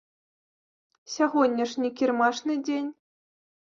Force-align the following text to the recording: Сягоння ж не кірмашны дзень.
Сягоння 1.17 1.63
ж 1.75 1.87
не 1.87 1.95
кірмашны 2.03 2.53
дзень. 2.67 2.93